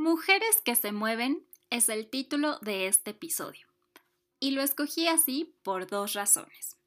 Mujeres 0.00 0.60
que 0.64 0.76
se 0.76 0.92
mueven 0.92 1.44
es 1.70 1.88
el 1.88 2.08
título 2.08 2.60
de 2.60 2.86
este 2.86 3.10
episodio. 3.10 3.66
Y 4.38 4.52
lo 4.52 4.62
escogí 4.62 5.08
así 5.08 5.56
por 5.64 5.88
dos 5.88 6.12
razones. 6.12 6.78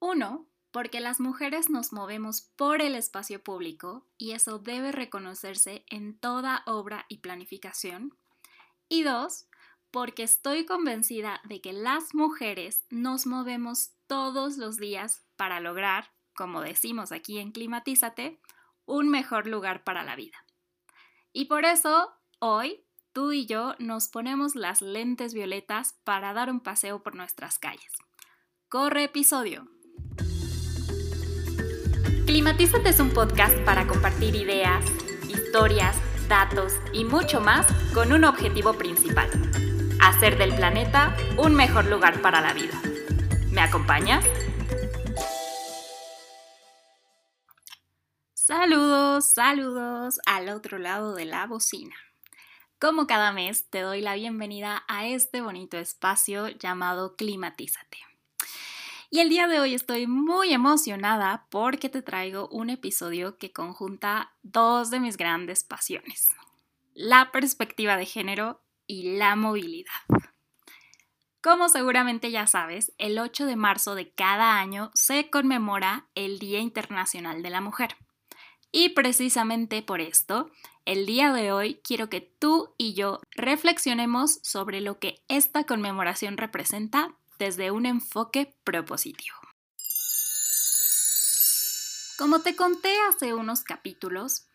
Uno, 0.00 0.48
porque 0.72 0.98
las 0.98 1.20
mujeres 1.20 1.70
nos 1.70 1.92
movemos 1.92 2.42
por 2.56 2.82
el 2.82 2.96
espacio 2.96 3.40
público 3.40 4.04
y 4.18 4.32
eso 4.32 4.58
debe 4.58 4.90
reconocerse 4.90 5.84
en 5.90 6.18
toda 6.18 6.64
obra 6.66 7.06
y 7.08 7.18
planificación. 7.18 8.18
Y 8.88 9.04
dos, 9.04 9.46
porque 9.92 10.24
estoy 10.24 10.66
convencida 10.66 11.40
de 11.44 11.60
que 11.60 11.72
las 11.72 12.16
mujeres 12.16 12.82
nos 12.90 13.26
movemos 13.26 13.92
todos 14.08 14.56
los 14.56 14.76
días 14.76 15.24
para 15.36 15.60
lograr, 15.60 16.10
como 16.34 16.62
decimos 16.62 17.12
aquí 17.12 17.38
en 17.38 17.52
Climatízate, 17.52 18.40
un 18.86 19.08
mejor 19.08 19.46
lugar 19.46 19.84
para 19.84 20.02
la 20.02 20.16
vida. 20.16 20.44
Y 21.32 21.44
por 21.44 21.64
eso 21.64 22.12
Hoy, 22.42 22.86
tú 23.12 23.32
y 23.32 23.44
yo 23.44 23.74
nos 23.78 24.08
ponemos 24.08 24.54
las 24.54 24.80
lentes 24.80 25.34
violetas 25.34 26.00
para 26.04 26.32
dar 26.32 26.48
un 26.48 26.60
paseo 26.60 27.02
por 27.02 27.14
nuestras 27.14 27.58
calles. 27.58 27.92
¡Corre 28.70 29.04
episodio! 29.04 29.68
Climatízate 32.24 32.88
es 32.88 32.98
un 32.98 33.10
podcast 33.10 33.54
para 33.66 33.86
compartir 33.86 34.36
ideas, 34.36 34.82
historias, 35.28 35.98
datos 36.30 36.72
y 36.94 37.04
mucho 37.04 37.42
más 37.42 37.66
con 37.92 38.10
un 38.10 38.24
objetivo 38.24 38.72
principal. 38.72 39.28
Hacer 40.00 40.38
del 40.38 40.56
planeta 40.56 41.14
un 41.36 41.54
mejor 41.54 41.90
lugar 41.90 42.22
para 42.22 42.40
la 42.40 42.54
vida. 42.54 42.80
¿Me 43.50 43.60
acompañas? 43.60 44.24
Saludos, 48.32 49.26
saludos 49.26 50.20
al 50.24 50.48
otro 50.48 50.78
lado 50.78 51.14
de 51.14 51.26
la 51.26 51.46
bocina. 51.46 51.94
Como 52.80 53.06
cada 53.06 53.30
mes, 53.30 53.68
te 53.68 53.82
doy 53.82 54.00
la 54.00 54.14
bienvenida 54.14 54.84
a 54.88 55.06
este 55.06 55.42
bonito 55.42 55.76
espacio 55.76 56.48
llamado 56.48 57.14
Climatízate. 57.14 57.98
Y 59.10 59.20
el 59.20 59.28
día 59.28 59.48
de 59.48 59.60
hoy 59.60 59.74
estoy 59.74 60.06
muy 60.06 60.54
emocionada 60.54 61.46
porque 61.50 61.90
te 61.90 62.00
traigo 62.00 62.48
un 62.48 62.70
episodio 62.70 63.36
que 63.36 63.52
conjunta 63.52 64.32
dos 64.42 64.88
de 64.88 64.98
mis 64.98 65.18
grandes 65.18 65.62
pasiones, 65.62 66.30
la 66.94 67.30
perspectiva 67.32 67.98
de 67.98 68.06
género 68.06 68.62
y 68.86 69.18
la 69.18 69.36
movilidad. 69.36 70.00
Como 71.42 71.68
seguramente 71.68 72.30
ya 72.30 72.46
sabes, 72.46 72.94
el 72.96 73.18
8 73.18 73.44
de 73.44 73.56
marzo 73.56 73.94
de 73.94 74.10
cada 74.10 74.58
año 74.58 74.90
se 74.94 75.28
conmemora 75.28 76.08
el 76.14 76.38
Día 76.38 76.60
Internacional 76.60 77.42
de 77.42 77.50
la 77.50 77.60
Mujer. 77.60 77.94
Y 78.72 78.90
precisamente 78.90 79.82
por 79.82 80.00
esto, 80.00 80.50
el 80.84 81.06
día 81.06 81.32
de 81.32 81.52
hoy 81.52 81.80
quiero 81.82 82.08
que 82.08 82.20
tú 82.20 82.74
y 82.78 82.94
yo 82.94 83.20
reflexionemos 83.32 84.38
sobre 84.42 84.80
lo 84.80 84.98
que 84.98 85.22
esta 85.28 85.64
conmemoración 85.64 86.36
representa 86.36 87.14
desde 87.38 87.70
un 87.70 87.86
enfoque 87.86 88.54
propositivo. 88.64 89.36
Como 92.16 92.40
te 92.42 92.54
conté 92.54 92.94
hace 93.08 93.34
unos 93.34 93.62
capítulos, 93.62 94.46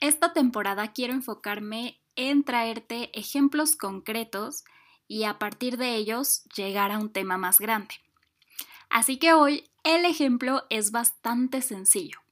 esta 0.00 0.32
temporada 0.32 0.92
quiero 0.92 1.14
enfocarme 1.14 2.00
en 2.16 2.42
traerte 2.44 3.16
ejemplos 3.18 3.76
concretos 3.76 4.64
y 5.08 5.24
a 5.24 5.38
partir 5.38 5.78
de 5.78 5.94
ellos 5.94 6.42
llegar 6.54 6.90
a 6.90 6.98
un 6.98 7.12
tema 7.12 7.38
más 7.38 7.58
grande. 7.58 7.94
Así 8.90 9.18
que 9.18 9.32
hoy 9.32 9.70
el 9.84 10.04
ejemplo 10.04 10.64
es 10.68 10.90
bastante 10.90 11.62
sencillo 11.62 12.22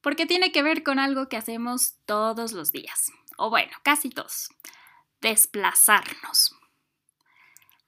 porque 0.00 0.26
tiene 0.26 0.52
que 0.52 0.62
ver 0.62 0.82
con 0.82 0.98
algo 0.98 1.28
que 1.28 1.36
hacemos 1.36 1.94
todos 2.06 2.52
los 2.52 2.72
días, 2.72 3.12
o 3.36 3.50
bueno, 3.50 3.72
casi 3.82 4.10
todos, 4.10 4.50
desplazarnos. 5.20 6.54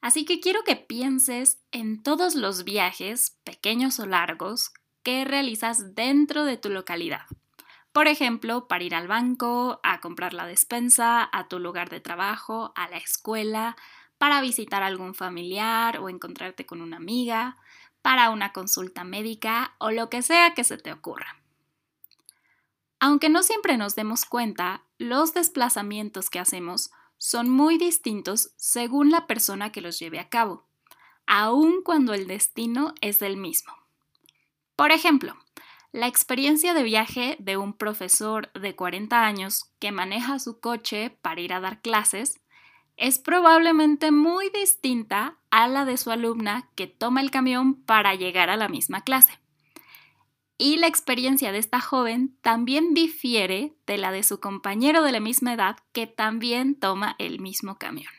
Así 0.00 0.25
que 0.25 0.41
quiero 0.41 0.64
que 0.64 0.77
pienses 0.77 1.58
en 1.72 2.02
todos 2.02 2.34
los 2.34 2.64
viajes, 2.64 3.36
pequeños 3.45 4.01
o 4.01 4.07
largos, 4.07 4.73
que 5.02 5.24
realizas 5.24 5.95
dentro 5.95 6.45
de 6.45 6.57
tu 6.57 6.70
localidad. 6.70 7.27
Por 7.92 8.07
ejemplo, 8.07 8.68
para 8.68 8.84
ir 8.84 8.95
al 8.95 9.08
banco, 9.08 9.80
a 9.83 10.01
comprar 10.01 10.33
la 10.33 10.46
despensa, 10.46 11.29
a 11.33 11.48
tu 11.48 11.58
lugar 11.58 11.90
de 11.90 12.01
trabajo, 12.01 12.73
a 12.77 12.89
la 12.89 12.98
escuela, 12.98 13.77
para 14.17 14.40
visitar 14.40 14.83
a 14.83 14.86
algún 14.86 15.14
familiar 15.14 15.98
o 15.98 16.08
encontrarte 16.08 16.67
con 16.67 16.83
una 16.83 16.98
amiga, 16.98 17.57
para 18.01 18.30
una 18.30 18.52
consulta 18.52 19.02
médica 19.02 19.74
o 19.79 19.90
lo 19.90 20.08
que 20.08 20.23
sea 20.23 20.55
que 20.55 20.64
se 20.64 20.79
te 20.79 20.92
ocurra. 20.92 21.39
Aunque 23.00 23.30
no 23.30 23.42
siempre 23.42 23.78
nos 23.78 23.94
demos 23.94 24.27
cuenta, 24.27 24.84
los 24.98 25.33
desplazamientos 25.33 26.28
que 26.28 26.38
hacemos 26.38 26.90
son 27.16 27.48
muy 27.48 27.78
distintos 27.78 28.52
según 28.56 29.11
la 29.11 29.27
persona 29.27 29.72
que 29.72 29.80
los 29.80 29.98
lleve 29.98 30.18
a 30.20 30.28
cabo, 30.28 30.68
aun 31.27 31.83
cuando 31.83 32.12
el 32.12 32.27
destino 32.27 32.94
es 33.00 33.22
el 33.22 33.39
mismo. 33.39 33.72
Por 34.77 34.92
ejemplo, 34.92 35.34
la 35.92 36.06
experiencia 36.06 36.74
de 36.74 36.83
viaje 36.83 37.36
de 37.40 37.56
un 37.56 37.72
profesor 37.72 38.52
de 38.52 38.77
40 38.77 39.24
años 39.24 39.72
que 39.78 39.92
maneja 39.92 40.39
su 40.39 40.60
coche 40.60 41.10
para 41.22 41.40
ir 41.40 41.55
a 41.55 41.60
dar 41.60 41.80
clases 41.80 42.40
es 42.98 43.18
probablemente 43.18 44.10
muy 44.10 44.50
distinta 44.50 45.39
a 45.50 45.68
la 45.68 45.86
de 45.86 45.96
su 45.96 46.10
alumna 46.10 46.68
que 46.74 46.86
toma 46.86 47.22
el 47.22 47.30
camión 47.30 47.74
para 47.83 48.14
llegar 48.14 48.50
a 48.50 48.58
la 48.58 48.68
misma 48.68 49.00
clase 49.00 49.39
y 50.60 50.76
la 50.76 50.88
experiencia 50.88 51.52
de 51.52 51.58
esta 51.58 51.80
joven 51.80 52.36
también 52.42 52.92
difiere 52.92 53.72
de 53.86 53.96
la 53.96 54.12
de 54.12 54.22
su 54.22 54.40
compañero 54.40 55.02
de 55.02 55.10
la 55.10 55.18
misma 55.18 55.54
edad 55.54 55.78
que 55.92 56.06
también 56.06 56.74
toma 56.74 57.16
el 57.18 57.40
mismo 57.40 57.78
camión. 57.78 58.12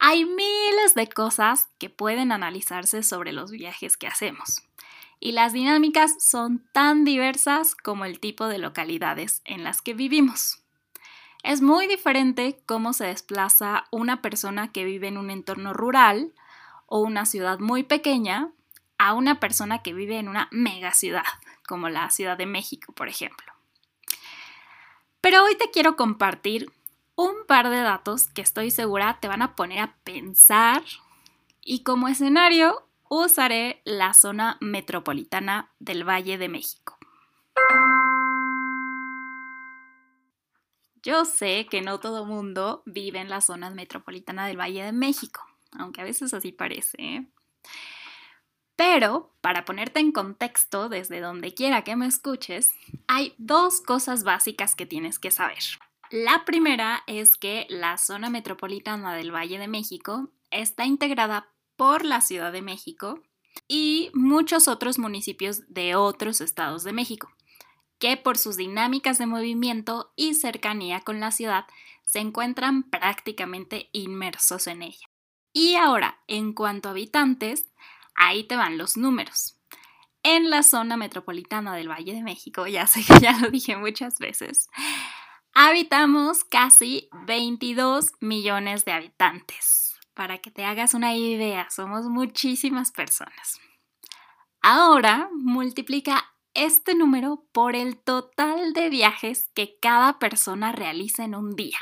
Hay 0.00 0.24
miles 0.24 0.96
de 0.96 1.08
cosas 1.08 1.68
que 1.78 1.90
pueden 1.90 2.32
analizarse 2.32 3.04
sobre 3.04 3.30
los 3.30 3.52
viajes 3.52 3.96
que 3.96 4.08
hacemos 4.08 4.62
y 5.20 5.30
las 5.30 5.52
dinámicas 5.52 6.16
son 6.18 6.66
tan 6.72 7.04
diversas 7.04 7.76
como 7.76 8.04
el 8.04 8.18
tipo 8.18 8.48
de 8.48 8.58
localidades 8.58 9.42
en 9.44 9.62
las 9.62 9.80
que 9.80 9.94
vivimos. 9.94 10.58
Es 11.44 11.62
muy 11.62 11.86
diferente 11.86 12.60
cómo 12.66 12.94
se 12.94 13.06
desplaza 13.06 13.84
una 13.92 14.22
persona 14.22 14.72
que 14.72 14.84
vive 14.84 15.06
en 15.06 15.18
un 15.18 15.30
entorno 15.30 15.72
rural 15.72 16.32
o 16.86 16.98
una 16.98 17.26
ciudad 17.26 17.60
muy 17.60 17.84
pequeña 17.84 18.50
a 19.04 19.12
una 19.12 19.38
persona 19.38 19.82
que 19.82 19.92
vive 19.92 20.18
en 20.18 20.28
una 20.28 20.48
mega 20.50 20.94
ciudad, 20.94 21.26
como 21.68 21.90
la 21.90 22.08
Ciudad 22.08 22.38
de 22.38 22.46
México, 22.46 22.94
por 22.94 23.08
ejemplo. 23.08 23.52
Pero 25.20 25.44
hoy 25.44 25.58
te 25.58 25.70
quiero 25.70 25.94
compartir 25.94 26.72
un 27.14 27.34
par 27.46 27.68
de 27.68 27.82
datos 27.82 28.28
que 28.28 28.40
estoy 28.40 28.70
segura 28.70 29.18
te 29.20 29.28
van 29.28 29.42
a 29.42 29.56
poner 29.56 29.80
a 29.80 29.94
pensar 30.04 30.82
y 31.60 31.82
como 31.82 32.08
escenario 32.08 32.88
usaré 33.10 33.82
la 33.84 34.14
zona 34.14 34.56
metropolitana 34.62 35.70
del 35.80 36.08
Valle 36.08 36.38
de 36.38 36.48
México. 36.48 36.96
Yo 41.02 41.26
sé 41.26 41.66
que 41.70 41.82
no 41.82 42.00
todo 42.00 42.24
mundo 42.24 42.82
vive 42.86 43.20
en 43.20 43.28
la 43.28 43.42
zona 43.42 43.68
metropolitana 43.68 44.46
del 44.46 44.58
Valle 44.58 44.82
de 44.82 44.92
México, 44.92 45.44
aunque 45.72 46.00
a 46.00 46.04
veces 46.04 46.32
así 46.32 46.52
parece. 46.52 46.96
¿eh? 46.98 47.26
Pero, 48.76 49.30
para 49.40 49.64
ponerte 49.64 50.00
en 50.00 50.10
contexto 50.10 50.88
desde 50.88 51.20
donde 51.20 51.54
quiera 51.54 51.84
que 51.84 51.96
me 51.96 52.06
escuches, 52.06 52.70
hay 53.06 53.34
dos 53.38 53.80
cosas 53.80 54.24
básicas 54.24 54.74
que 54.74 54.86
tienes 54.86 55.18
que 55.18 55.30
saber. 55.30 55.62
La 56.10 56.44
primera 56.44 57.02
es 57.06 57.36
que 57.36 57.66
la 57.68 57.98
zona 57.98 58.30
metropolitana 58.30 59.14
del 59.14 59.34
Valle 59.34 59.58
de 59.58 59.68
México 59.68 60.30
está 60.50 60.84
integrada 60.86 61.48
por 61.76 62.04
la 62.04 62.20
Ciudad 62.20 62.52
de 62.52 62.62
México 62.62 63.22
y 63.68 64.10
muchos 64.12 64.68
otros 64.68 64.98
municipios 64.98 65.62
de 65.68 65.94
otros 65.94 66.40
estados 66.40 66.84
de 66.84 66.92
México, 66.92 67.32
que 67.98 68.16
por 68.16 68.38
sus 68.38 68.56
dinámicas 68.56 69.18
de 69.18 69.26
movimiento 69.26 70.12
y 70.16 70.34
cercanía 70.34 71.00
con 71.00 71.20
la 71.20 71.30
ciudad 71.30 71.66
se 72.04 72.18
encuentran 72.18 72.82
prácticamente 72.82 73.88
inmersos 73.92 74.66
en 74.66 74.82
ella. 74.82 75.08
Y 75.52 75.76
ahora, 75.76 76.20
en 76.26 76.52
cuanto 76.52 76.88
a 76.88 76.92
habitantes, 76.92 77.66
Ahí 78.14 78.44
te 78.44 78.56
van 78.56 78.78
los 78.78 78.96
números. 78.96 79.58
En 80.22 80.48
la 80.48 80.62
zona 80.62 80.96
metropolitana 80.96 81.74
del 81.76 81.90
Valle 81.90 82.14
de 82.14 82.22
México, 82.22 82.66
ya 82.66 82.86
sé 82.86 83.04
que 83.04 83.20
ya 83.20 83.38
lo 83.38 83.50
dije 83.50 83.76
muchas 83.76 84.18
veces, 84.18 84.68
habitamos 85.52 86.44
casi 86.44 87.08
22 87.26 88.12
millones 88.20 88.84
de 88.84 88.92
habitantes. 88.92 89.98
Para 90.14 90.38
que 90.38 90.50
te 90.50 90.64
hagas 90.64 90.94
una 90.94 91.14
idea, 91.14 91.68
somos 91.70 92.06
muchísimas 92.06 92.92
personas. 92.92 93.60
Ahora 94.62 95.28
multiplica 95.32 96.24
este 96.54 96.94
número 96.94 97.44
por 97.52 97.74
el 97.74 97.98
total 97.98 98.72
de 98.72 98.88
viajes 98.88 99.50
que 99.54 99.76
cada 99.80 100.18
persona 100.18 100.72
realiza 100.72 101.24
en 101.24 101.34
un 101.34 101.54
día. 101.56 101.78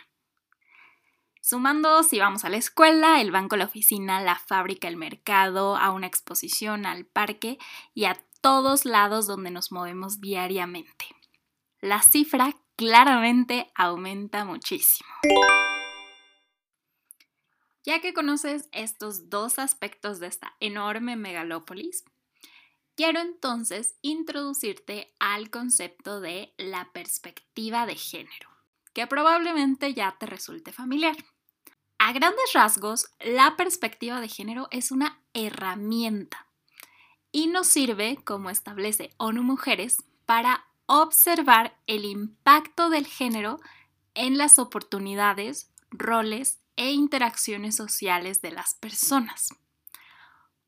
Sumando 1.45 2.05
si 2.05 2.21
vamos 2.21 2.45
a 2.45 2.51
la 2.51 2.57
escuela, 2.57 3.21
el 3.21 3.33
banco, 3.33 3.57
la 3.57 3.65
oficina, 3.65 4.21
la 4.21 4.37
fábrica, 4.37 4.87
el 4.87 4.97
mercado, 4.97 5.77
a 5.77 5.91
una 5.91 6.07
exposición, 6.07 6.87
al 6.87 7.05
parque 7.05 7.59
y 7.95 8.05
a 8.05 8.15
todos 8.41 8.85
lados 8.85 9.27
donde 9.27 9.51
nos 9.51 9.73
movemos 9.73 10.21
diariamente. 10.21 11.05
La 11.81 12.01
cifra 12.01 12.55
claramente 12.77 13.73
aumenta 13.75 14.45
muchísimo. 14.45 15.11
Ya 17.83 18.01
que 18.01 18.15
conoces 18.15 18.69
estos 18.71 19.29
dos 19.29 19.59
aspectos 19.59 20.21
de 20.21 20.29
esta 20.29 20.55
enorme 20.61 21.17
megalópolis, 21.17 22.05
quiero 22.95 23.19
entonces 23.19 23.97
introducirte 24.01 25.13
al 25.19 25.51
concepto 25.51 26.21
de 26.21 26.55
la 26.57 26.93
perspectiva 26.93 27.85
de 27.85 27.97
género, 27.97 28.49
que 28.93 29.09
probablemente 29.09 29.93
ya 29.93 30.17
te 30.21 30.27
resulte 30.27 30.71
familiar. 30.71 31.17
A 32.05 32.13
grandes 32.13 32.53
rasgos, 32.53 33.07
la 33.21 33.55
perspectiva 33.57 34.21
de 34.21 34.27
género 34.27 34.67
es 34.73 34.91
una 34.91 35.21
herramienta 35.35 36.49
y 37.31 37.47
nos 37.47 37.69
sirve, 37.69 38.19
como 38.25 38.51
establece 38.51 39.15
ONU 39.19 39.45
Mujeres, 39.45 40.03
para 40.27 40.67
observar 40.87 41.79
el 41.87 42.05
impacto 42.05 42.91
del 42.91 43.07
género 43.07 43.61
en 44.15 44.37
las 44.37 44.59
oportunidades, 44.59 45.71
roles 45.93 46.59
e 46.75 46.91
interacciones 46.91 47.77
sociales 47.77 48.43
de 48.43 48.51
las 48.51 48.75
personas. 48.75 49.51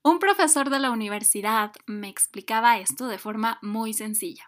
Un 0.04 0.20
profesor 0.20 0.70
de 0.70 0.78
la 0.78 0.92
universidad 0.92 1.72
me 1.86 2.08
explicaba 2.08 2.78
esto 2.78 3.08
de 3.08 3.18
forma 3.18 3.58
muy 3.60 3.92
sencilla. 3.92 4.46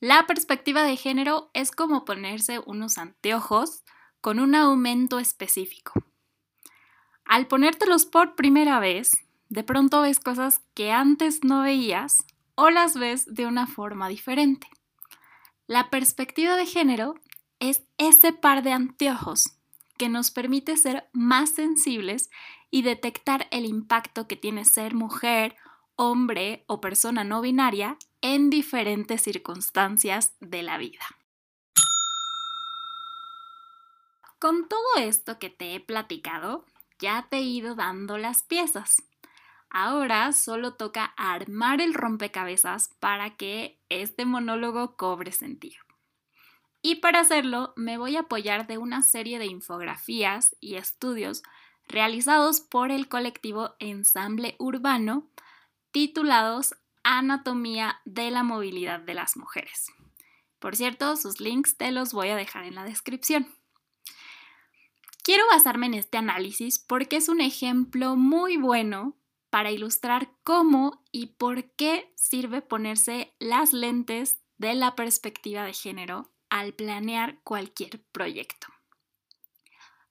La 0.00 0.26
perspectiva 0.26 0.82
de 0.82 0.96
género 0.96 1.52
es 1.54 1.70
como 1.70 2.04
ponerse 2.04 2.58
unos 2.66 2.98
anteojos 2.98 3.84
con 4.22 4.38
un 4.40 4.54
aumento 4.54 5.18
específico. 5.18 5.92
Al 7.26 7.48
ponértelos 7.48 8.06
por 8.06 8.34
primera 8.34 8.80
vez, 8.80 9.10
de 9.50 9.64
pronto 9.64 10.00
ves 10.00 10.20
cosas 10.20 10.62
que 10.72 10.92
antes 10.92 11.44
no 11.44 11.62
veías 11.62 12.24
o 12.54 12.70
las 12.70 12.94
ves 12.96 13.26
de 13.26 13.46
una 13.46 13.66
forma 13.66 14.08
diferente. 14.08 14.66
La 15.66 15.90
perspectiva 15.90 16.56
de 16.56 16.66
género 16.66 17.14
es 17.58 17.82
ese 17.98 18.32
par 18.32 18.62
de 18.62 18.72
anteojos 18.72 19.58
que 19.98 20.08
nos 20.08 20.30
permite 20.30 20.76
ser 20.76 21.08
más 21.12 21.50
sensibles 21.54 22.30
y 22.70 22.82
detectar 22.82 23.48
el 23.50 23.66
impacto 23.66 24.26
que 24.26 24.36
tiene 24.36 24.64
ser 24.64 24.94
mujer, 24.94 25.56
hombre 25.96 26.64
o 26.66 26.80
persona 26.80 27.24
no 27.24 27.40
binaria 27.40 27.98
en 28.20 28.50
diferentes 28.50 29.22
circunstancias 29.22 30.34
de 30.40 30.62
la 30.62 30.78
vida. 30.78 31.04
Con 34.42 34.66
todo 34.66 34.96
esto 34.98 35.38
que 35.38 35.50
te 35.50 35.76
he 35.76 35.78
platicado, 35.78 36.66
ya 36.98 37.28
te 37.30 37.36
he 37.36 37.42
ido 37.42 37.76
dando 37.76 38.18
las 38.18 38.42
piezas. 38.42 39.00
Ahora 39.70 40.32
solo 40.32 40.74
toca 40.74 41.14
armar 41.16 41.80
el 41.80 41.94
rompecabezas 41.94 42.90
para 42.98 43.36
que 43.36 43.78
este 43.88 44.24
monólogo 44.24 44.96
cobre 44.96 45.30
sentido. 45.30 45.80
Y 46.82 46.96
para 46.96 47.20
hacerlo 47.20 47.72
me 47.76 47.98
voy 47.98 48.16
a 48.16 48.22
apoyar 48.22 48.66
de 48.66 48.78
una 48.78 49.04
serie 49.04 49.38
de 49.38 49.46
infografías 49.46 50.56
y 50.58 50.74
estudios 50.74 51.44
realizados 51.86 52.60
por 52.60 52.90
el 52.90 53.08
colectivo 53.08 53.76
Ensamble 53.78 54.56
Urbano 54.58 55.30
titulados 55.92 56.74
Anatomía 57.04 58.00
de 58.04 58.32
la 58.32 58.42
Movilidad 58.42 58.98
de 58.98 59.14
las 59.14 59.36
Mujeres. 59.36 59.92
Por 60.58 60.74
cierto, 60.74 61.14
sus 61.14 61.38
links 61.38 61.76
te 61.76 61.92
los 61.92 62.12
voy 62.12 62.30
a 62.30 62.36
dejar 62.36 62.64
en 62.64 62.74
la 62.74 62.82
descripción. 62.82 63.46
Quiero 65.22 65.44
basarme 65.46 65.86
en 65.86 65.94
este 65.94 66.18
análisis 66.18 66.80
porque 66.80 67.16
es 67.16 67.28
un 67.28 67.40
ejemplo 67.40 68.16
muy 68.16 68.56
bueno 68.56 69.16
para 69.50 69.70
ilustrar 69.70 70.32
cómo 70.42 71.04
y 71.12 71.26
por 71.26 71.70
qué 71.74 72.12
sirve 72.16 72.60
ponerse 72.60 73.32
las 73.38 73.72
lentes 73.72 74.38
de 74.58 74.74
la 74.74 74.96
perspectiva 74.96 75.64
de 75.64 75.74
género 75.74 76.30
al 76.50 76.72
planear 76.72 77.38
cualquier 77.44 78.02
proyecto. 78.10 78.66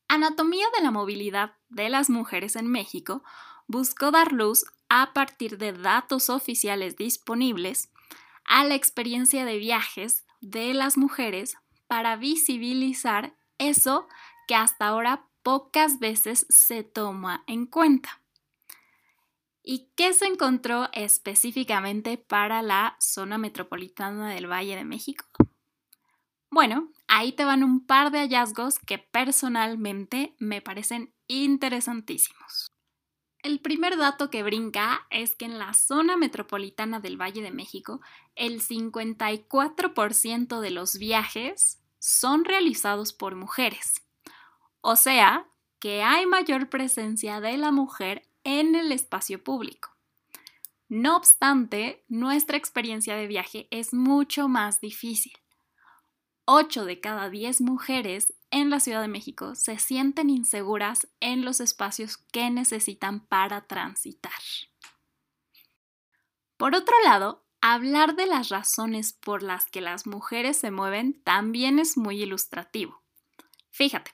Anatomía 0.07 0.65
de 0.77 0.83
la 0.83 0.91
movilidad 0.91 1.57
de 1.69 1.89
las 1.89 2.09
mujeres 2.09 2.55
en 2.55 2.67
México 2.67 3.23
buscó 3.67 4.11
dar 4.11 4.31
luz 4.31 4.65
a 4.89 5.13
partir 5.13 5.57
de 5.57 5.73
datos 5.73 6.29
oficiales 6.29 6.95
disponibles 6.95 7.91
a 8.45 8.63
la 8.63 8.75
experiencia 8.75 9.43
de 9.43 9.57
viajes 9.57 10.25
de 10.39 10.73
las 10.73 10.97
mujeres 10.97 11.57
para 11.87 12.15
visibilizar 12.15 13.35
eso 13.57 14.07
que 14.51 14.55
hasta 14.55 14.87
ahora 14.87 15.29
pocas 15.43 15.99
veces 15.99 16.45
se 16.49 16.83
toma 16.83 17.45
en 17.47 17.65
cuenta. 17.65 18.21
¿Y 19.63 19.93
qué 19.95 20.11
se 20.11 20.25
encontró 20.25 20.89
específicamente 20.91 22.17
para 22.17 22.61
la 22.61 22.97
zona 22.99 23.37
metropolitana 23.37 24.29
del 24.33 24.51
Valle 24.51 24.75
de 24.75 24.83
México? 24.83 25.23
Bueno, 26.49 26.91
ahí 27.07 27.31
te 27.31 27.45
van 27.45 27.63
un 27.63 27.85
par 27.85 28.11
de 28.11 28.19
hallazgos 28.19 28.77
que 28.79 28.97
personalmente 28.97 30.35
me 30.37 30.61
parecen 30.61 31.13
interesantísimos. 31.27 32.67
El 33.43 33.61
primer 33.61 33.95
dato 33.95 34.29
que 34.29 34.43
brinca 34.43 35.07
es 35.11 35.37
que 35.37 35.45
en 35.45 35.59
la 35.59 35.73
zona 35.73 36.17
metropolitana 36.17 36.99
del 36.99 37.15
Valle 37.15 37.41
de 37.41 37.51
México, 37.51 38.01
el 38.35 38.59
54% 38.61 40.59
de 40.59 40.71
los 40.71 40.97
viajes 40.97 41.79
son 41.99 42.43
realizados 42.43 43.13
por 43.13 43.35
mujeres. 43.35 44.01
O 44.81 44.95
sea, 44.95 45.47
que 45.79 46.03
hay 46.03 46.25
mayor 46.25 46.69
presencia 46.69 47.39
de 47.39 47.57
la 47.57 47.71
mujer 47.71 48.27
en 48.43 48.75
el 48.75 48.91
espacio 48.91 49.43
público. 49.43 49.95
No 50.89 51.15
obstante, 51.15 52.03
nuestra 52.09 52.57
experiencia 52.57 53.15
de 53.15 53.27
viaje 53.27 53.67
es 53.71 53.93
mucho 53.93 54.47
más 54.47 54.81
difícil. 54.81 55.33
8 56.45 56.85
de 56.85 56.99
cada 56.99 57.29
10 57.29 57.61
mujeres 57.61 58.33
en 58.49 58.69
la 58.69 58.79
Ciudad 58.79 59.01
de 59.01 59.07
México 59.07 59.55
se 59.55 59.79
sienten 59.79 60.29
inseguras 60.29 61.07
en 61.19 61.45
los 61.45 61.61
espacios 61.61 62.17
que 62.17 62.49
necesitan 62.49 63.21
para 63.21 63.61
transitar. 63.67 64.33
Por 66.57 66.75
otro 66.75 66.93
lado, 67.05 67.45
hablar 67.61 68.15
de 68.15 68.25
las 68.25 68.49
razones 68.49 69.13
por 69.13 69.43
las 69.43 69.65
que 69.65 69.81
las 69.81 70.05
mujeres 70.05 70.57
se 70.57 70.71
mueven 70.71 71.21
también 71.23 71.79
es 71.79 71.95
muy 71.95 72.21
ilustrativo. 72.21 73.01
Fíjate, 73.69 74.11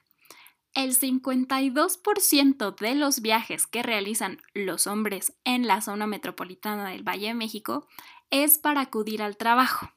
el 0.77 0.95
52% 0.95 2.75
de 2.75 2.93
los 2.93 3.21
viajes 3.21 3.65
que 3.65 3.81
realizan 3.81 4.39
los 4.53 4.85
hombres 4.85 5.33
en 5.43 5.65
la 5.65 5.81
zona 5.81 6.05
metropolitana 6.05 6.89
del 6.89 7.01
Valle 7.01 7.29
de 7.29 7.33
México 7.33 7.87
es 8.29 8.59
para 8.59 8.81
acudir 8.81 9.23
al 9.23 9.37
trabajo. 9.37 9.91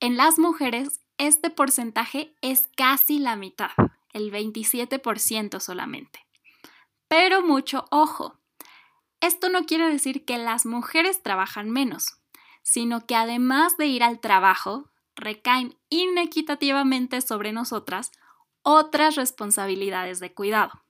En 0.00 0.16
las 0.16 0.40
mujeres, 0.40 1.02
este 1.18 1.50
porcentaje 1.50 2.34
es 2.42 2.68
casi 2.76 3.20
la 3.20 3.36
mitad, 3.36 3.70
el 4.12 4.32
27% 4.32 5.60
solamente. 5.60 6.26
Pero 7.06 7.42
mucho 7.42 7.84
ojo, 7.92 8.40
esto 9.20 9.50
no 9.50 9.66
quiere 9.66 9.88
decir 9.88 10.24
que 10.24 10.36
las 10.36 10.66
mujeres 10.66 11.22
trabajan 11.22 11.70
menos, 11.70 12.18
sino 12.64 13.06
que 13.06 13.14
además 13.14 13.76
de 13.76 13.86
ir 13.86 14.02
al 14.02 14.18
trabajo, 14.18 14.90
recaen 15.14 15.78
inequitativamente 15.90 17.20
sobre 17.20 17.52
nosotras 17.52 18.10
otras 18.68 19.14
responsabilidades 19.14 20.18
de 20.18 20.34
cuidado. 20.34 20.82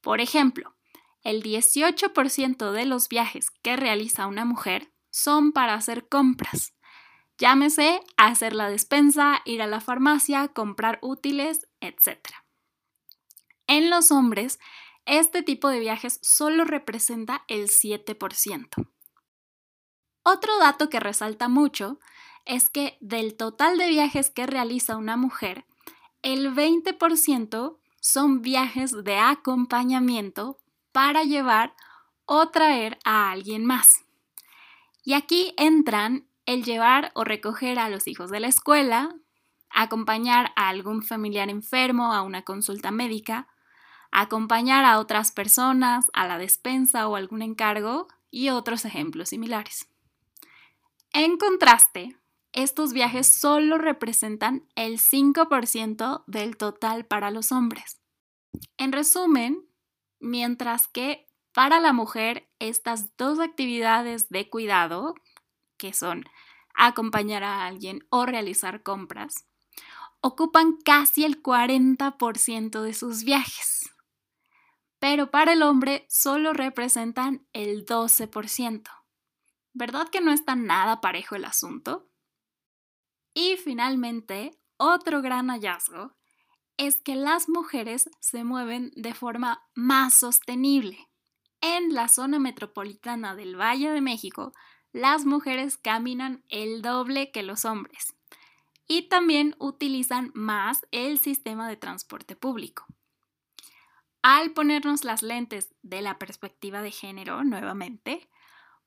Por 0.00 0.22
ejemplo, 0.22 0.74
el 1.22 1.42
18% 1.42 2.72
de 2.72 2.86
los 2.86 3.10
viajes 3.10 3.50
que 3.50 3.76
realiza 3.76 4.26
una 4.26 4.46
mujer 4.46 4.90
son 5.10 5.52
para 5.52 5.74
hacer 5.74 6.08
compras. 6.08 6.72
Llámese 7.36 8.00
hacer 8.16 8.54
la 8.54 8.70
despensa, 8.70 9.42
ir 9.44 9.60
a 9.60 9.66
la 9.66 9.82
farmacia, 9.82 10.48
comprar 10.48 11.00
útiles, 11.02 11.68
etc. 11.80 12.18
En 13.66 13.90
los 13.90 14.10
hombres, 14.10 14.58
este 15.04 15.42
tipo 15.42 15.68
de 15.68 15.80
viajes 15.80 16.18
solo 16.22 16.64
representa 16.64 17.44
el 17.46 17.68
7%. 17.68 18.88
Otro 20.22 20.58
dato 20.58 20.88
que 20.88 20.98
resalta 20.98 21.48
mucho 21.48 22.00
es 22.46 22.70
que 22.70 22.96
del 23.00 23.36
total 23.36 23.76
de 23.76 23.88
viajes 23.88 24.30
que 24.30 24.46
realiza 24.46 24.96
una 24.96 25.18
mujer, 25.18 25.66
el 26.22 26.54
20% 26.54 27.76
son 28.00 28.42
viajes 28.42 29.04
de 29.04 29.18
acompañamiento 29.18 30.58
para 30.92 31.24
llevar 31.24 31.74
o 32.24 32.48
traer 32.48 32.98
a 33.04 33.30
alguien 33.30 33.64
más. 33.64 34.04
Y 35.04 35.14
aquí 35.14 35.52
entran 35.56 36.26
el 36.46 36.64
llevar 36.64 37.10
o 37.14 37.24
recoger 37.24 37.78
a 37.78 37.88
los 37.88 38.06
hijos 38.06 38.30
de 38.30 38.40
la 38.40 38.48
escuela, 38.48 39.14
acompañar 39.70 40.52
a 40.56 40.68
algún 40.68 41.02
familiar 41.02 41.48
enfermo 41.48 42.12
a 42.12 42.22
una 42.22 42.42
consulta 42.42 42.90
médica, 42.90 43.48
acompañar 44.10 44.84
a 44.84 44.98
otras 44.98 45.32
personas 45.32 46.06
a 46.12 46.26
la 46.26 46.38
despensa 46.38 47.08
o 47.08 47.16
algún 47.16 47.42
encargo 47.42 48.08
y 48.30 48.50
otros 48.50 48.84
ejemplos 48.84 49.30
similares. 49.30 49.88
En 51.12 51.36
contraste, 51.36 52.16
estos 52.52 52.92
viajes 52.92 53.26
solo 53.26 53.78
representan 53.78 54.68
el 54.74 54.98
5% 54.98 56.24
del 56.26 56.56
total 56.56 57.06
para 57.06 57.30
los 57.30 57.50
hombres. 57.50 58.00
En 58.76 58.92
resumen, 58.92 59.66
mientras 60.20 60.86
que 60.88 61.26
para 61.52 61.80
la 61.80 61.92
mujer 61.92 62.48
estas 62.58 63.16
dos 63.16 63.38
actividades 63.38 64.28
de 64.28 64.50
cuidado, 64.50 65.14
que 65.76 65.92
son 65.92 66.24
acompañar 66.74 67.42
a 67.42 67.66
alguien 67.66 68.06
o 68.10 68.26
realizar 68.26 68.82
compras, 68.82 69.46
ocupan 70.20 70.76
casi 70.84 71.24
el 71.24 71.42
40% 71.42 72.82
de 72.82 72.94
sus 72.94 73.24
viajes. 73.24 73.90
Pero 74.98 75.30
para 75.30 75.54
el 75.54 75.62
hombre 75.62 76.06
solo 76.08 76.52
representan 76.52 77.46
el 77.52 77.84
12%. 77.84 78.88
¿Verdad 79.74 80.08
que 80.08 80.20
no 80.20 80.30
está 80.30 80.54
nada 80.54 81.00
parejo 81.00 81.34
el 81.34 81.44
asunto? 81.44 82.11
Y 83.34 83.56
finalmente, 83.56 84.58
otro 84.76 85.22
gran 85.22 85.48
hallazgo 85.48 86.14
es 86.76 87.00
que 87.00 87.14
las 87.14 87.48
mujeres 87.48 88.10
se 88.20 88.44
mueven 88.44 88.90
de 88.96 89.14
forma 89.14 89.68
más 89.74 90.14
sostenible. 90.18 91.08
En 91.60 91.94
la 91.94 92.08
zona 92.08 92.38
metropolitana 92.38 93.36
del 93.36 93.58
Valle 93.60 93.90
de 93.90 94.00
México, 94.00 94.52
las 94.92 95.24
mujeres 95.24 95.76
caminan 95.76 96.44
el 96.48 96.82
doble 96.82 97.30
que 97.30 97.42
los 97.42 97.64
hombres 97.64 98.16
y 98.86 99.08
también 99.08 99.54
utilizan 99.58 100.32
más 100.34 100.86
el 100.90 101.18
sistema 101.18 101.68
de 101.68 101.76
transporte 101.76 102.36
público. 102.36 102.84
Al 104.22 104.52
ponernos 104.52 105.04
las 105.04 105.22
lentes 105.22 105.74
de 105.82 106.02
la 106.02 106.18
perspectiva 106.18 106.82
de 106.82 106.90
género 106.90 107.42
nuevamente, 107.42 108.28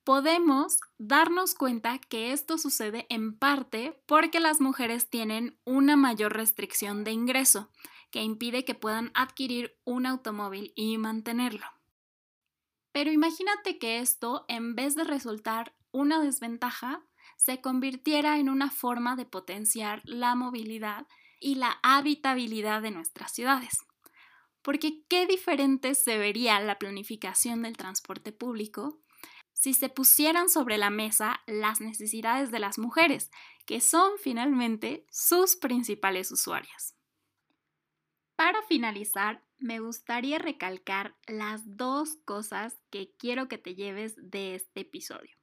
podemos 0.05 0.77
darnos 1.00 1.55
cuenta 1.55 1.97
que 1.97 2.31
esto 2.31 2.57
sucede 2.57 3.07
en 3.09 3.38
parte 3.38 4.01
porque 4.05 4.39
las 4.39 4.62
mujeres 4.62 5.09
tienen 5.09 5.59
una 5.65 5.97
mayor 5.97 6.33
restricción 6.33 7.03
de 7.03 7.12
ingreso 7.12 7.71
que 8.12 8.21
impide 8.21 8.63
que 8.63 8.75
puedan 8.75 9.12
adquirir 9.15 9.77
un 9.83 10.05
automóvil 10.05 10.71
y 10.75 10.97
mantenerlo. 10.97 11.65
Pero 12.93 13.12
imagínate 13.12 13.77
que 13.77 14.00
esto, 14.00 14.45
en 14.47 14.75
vez 14.75 14.95
de 14.95 15.03
resultar 15.03 15.75
una 15.91 16.21
desventaja, 16.21 17.03
se 17.35 17.59
convirtiera 17.59 18.38
en 18.38 18.47
una 18.47 18.69
forma 18.69 19.15
de 19.15 19.25
potenciar 19.25 20.01
la 20.05 20.35
movilidad 20.35 21.07
y 21.41 21.55
la 21.55 21.79
habitabilidad 21.83 22.81
de 22.81 22.91
nuestras 22.91 23.33
ciudades. 23.33 23.79
Porque 24.62 25.03
qué 25.09 25.25
diferente 25.25 25.95
se 25.95 26.17
vería 26.17 26.59
la 26.59 26.79
planificación 26.79 27.63
del 27.63 27.75
transporte 27.75 28.31
público 28.31 29.01
si 29.65 29.74
se 29.74 29.89
pusieran 29.89 30.48
sobre 30.48 30.77
la 30.77 30.91
mesa 30.91 31.41
las 31.48 31.81
necesidades 31.81 32.51
de 32.51 32.60
las 32.60 32.77
mujeres, 32.77 33.31
que 33.65 33.81
son 33.81 34.12
finalmente 34.19 35.07
sus 35.10 35.55
principales 35.55 36.31
usuarias. 36.31 36.95
Para 38.36 38.62
finalizar, 38.62 39.43
me 39.57 39.79
gustaría 39.79 40.38
recalcar 40.38 41.15
las 41.25 41.63
dos 41.65 42.17
cosas 42.25 42.77
que 42.91 43.15
quiero 43.17 43.48
que 43.48 43.57
te 43.57 43.74
lleves 43.74 44.13
de 44.17 44.53
este 44.53 44.81
episodio. 44.81 45.36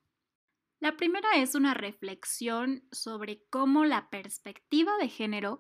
La 0.79 0.97
primera 0.97 1.35
es 1.35 1.57
una 1.57 1.75
reflexión 1.75 2.87
sobre 2.93 3.43
cómo 3.51 3.85
la 3.85 4.09
perspectiva 4.09 4.97
de 4.99 5.09
género 5.09 5.59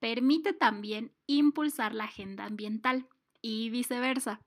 permite 0.00 0.52
también 0.52 1.14
impulsar 1.26 1.94
la 1.94 2.04
agenda 2.04 2.44
ambiental 2.44 3.08
y 3.40 3.70
viceversa. 3.70 4.42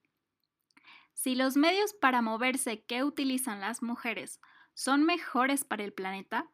Si 1.15 1.33
los 1.33 1.55
medios 1.55 1.93
para 1.93 2.21
moverse 2.21 2.83
que 2.83 3.03
utilizan 3.03 3.61
las 3.61 3.81
mujeres 3.81 4.39
son 4.73 5.03
mejores 5.03 5.63
para 5.63 5.83
el 5.83 5.93
planeta, 5.93 6.47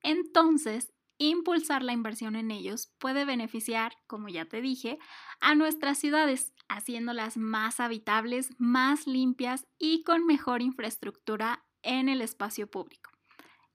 entonces 0.00 0.92
impulsar 1.18 1.82
la 1.82 1.92
inversión 1.92 2.36
en 2.36 2.52
ellos 2.52 2.88
puede 2.98 3.24
beneficiar, 3.24 3.96
como 4.06 4.28
ya 4.28 4.44
te 4.44 4.60
dije, 4.60 4.98
a 5.40 5.56
nuestras 5.56 5.98
ciudades, 5.98 6.52
haciéndolas 6.68 7.36
más 7.36 7.80
habitables, 7.80 8.50
más 8.58 9.08
limpias 9.08 9.66
y 9.76 10.04
con 10.04 10.24
mejor 10.24 10.62
infraestructura 10.62 11.64
en 11.82 12.08
el 12.08 12.20
espacio 12.22 12.70
público. 12.70 13.10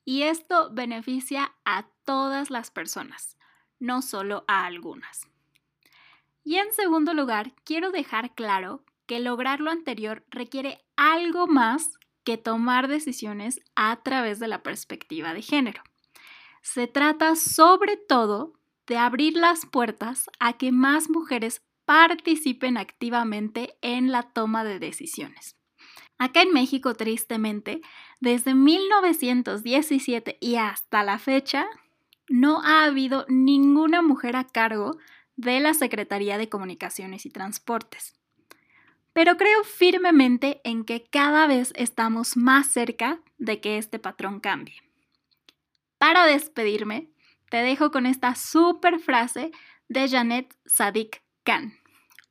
Y 0.05 0.23
esto 0.23 0.69
beneficia 0.71 1.53
a 1.65 1.87
todas 2.05 2.49
las 2.49 2.71
personas, 2.71 3.37
no 3.79 4.01
solo 4.01 4.45
a 4.47 4.65
algunas. 4.65 5.27
Y 6.43 6.55
en 6.55 6.71
segundo 6.71 7.13
lugar, 7.13 7.53
quiero 7.65 7.91
dejar 7.91 8.33
claro 8.33 8.83
que 9.05 9.19
lograr 9.19 9.59
lo 9.59 9.71
anterior 9.71 10.25
requiere 10.29 10.79
algo 10.95 11.47
más 11.47 11.89
que 12.23 12.37
tomar 12.37 12.87
decisiones 12.87 13.61
a 13.75 14.01
través 14.03 14.39
de 14.39 14.47
la 14.47 14.63
perspectiva 14.63 15.33
de 15.33 15.41
género. 15.41 15.83
Se 16.61 16.87
trata 16.87 17.35
sobre 17.35 17.97
todo 17.97 18.53
de 18.87 18.97
abrir 18.97 19.35
las 19.35 19.65
puertas 19.65 20.29
a 20.39 20.53
que 20.53 20.71
más 20.71 21.09
mujeres 21.09 21.63
participen 21.85 22.77
activamente 22.77 23.75
en 23.81 24.11
la 24.11 24.23
toma 24.23 24.63
de 24.63 24.79
decisiones. 24.79 25.55
Acá 26.17 26.43
en 26.43 26.53
México, 26.53 26.93
tristemente, 26.93 27.81
desde 28.19 28.53
1917 28.53 30.37
y 30.39 30.55
hasta 30.57 31.03
la 31.03 31.17
fecha, 31.17 31.65
no 32.29 32.61
ha 32.61 32.83
habido 32.83 33.25
ninguna 33.27 34.03
mujer 34.03 34.35
a 34.35 34.45
cargo 34.45 34.97
de 35.35 35.59
la 35.59 35.73
Secretaría 35.73 36.37
de 36.37 36.47
Comunicaciones 36.47 37.25
y 37.25 37.31
Transportes 37.31 38.20
pero 39.13 39.37
creo 39.37 39.63
firmemente 39.63 40.61
en 40.63 40.85
que 40.85 41.03
cada 41.03 41.47
vez 41.47 41.73
estamos 41.75 42.37
más 42.37 42.67
cerca 42.67 43.19
de 43.37 43.59
que 43.59 43.77
este 43.77 43.99
patrón 43.99 44.39
cambie. 44.39 44.81
Para 45.97 46.25
despedirme, 46.25 47.09
te 47.49 47.57
dejo 47.57 47.91
con 47.91 48.05
esta 48.05 48.35
super 48.35 48.99
frase 48.99 49.51
de 49.89 50.07
Janet 50.07 50.55
Sadik 50.65 51.21
Khan, 51.43 51.73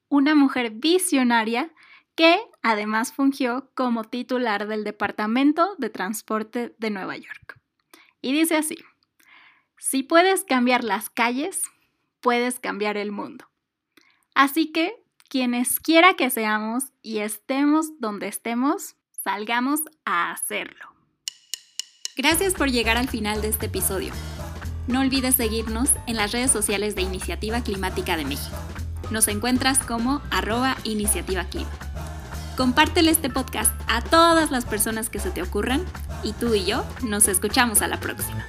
una 0.08 0.34
mujer 0.34 0.70
visionaria 0.70 1.70
que 2.14 2.40
además 2.62 3.12
fungió 3.12 3.70
como 3.74 4.04
titular 4.04 4.66
del 4.66 4.84
Departamento 4.84 5.74
de 5.78 5.90
Transporte 5.90 6.74
de 6.78 6.90
Nueva 6.90 7.16
York. 7.16 7.58
Y 8.22 8.32
dice 8.32 8.56
así, 8.56 8.76
si 9.78 10.02
puedes 10.02 10.44
cambiar 10.44 10.84
las 10.84 11.08
calles, 11.08 11.62
puedes 12.20 12.60
cambiar 12.60 12.96
el 12.96 13.12
mundo. 13.12 13.48
Así 14.34 14.72
que 14.72 14.99
quienes 15.30 15.78
quiera 15.78 16.14
que 16.14 16.28
seamos 16.28 16.84
y 17.00 17.20
estemos 17.20 17.98
donde 18.00 18.26
estemos, 18.26 18.96
salgamos 19.22 19.80
a 20.04 20.32
hacerlo. 20.32 20.84
Gracias 22.16 22.52
por 22.52 22.68
llegar 22.68 22.96
al 22.96 23.08
final 23.08 23.40
de 23.40 23.48
este 23.48 23.66
episodio. 23.66 24.12
No 24.88 25.00
olvides 25.00 25.36
seguirnos 25.36 25.90
en 26.08 26.16
las 26.16 26.32
redes 26.32 26.50
sociales 26.50 26.96
de 26.96 27.02
Iniciativa 27.02 27.62
Climática 27.62 28.16
de 28.16 28.24
México. 28.24 28.56
Nos 29.12 29.28
encuentras 29.28 29.78
como 29.78 30.20
arroba 30.30 30.76
iniciativa 30.82 31.44
clima. 31.44 31.70
Compártele 32.56 33.12
este 33.12 33.30
podcast 33.30 33.72
a 33.88 34.02
todas 34.02 34.50
las 34.50 34.64
personas 34.64 35.10
que 35.10 35.20
se 35.20 35.30
te 35.30 35.42
ocurran 35.42 35.84
y 36.24 36.32
tú 36.32 36.54
y 36.54 36.64
yo 36.64 36.84
nos 37.02 37.28
escuchamos 37.28 37.82
a 37.82 37.88
la 37.88 38.00
próxima. 38.00 38.44